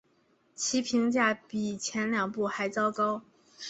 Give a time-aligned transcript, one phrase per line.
[0.55, 3.21] 其评价比前两部还糟糕。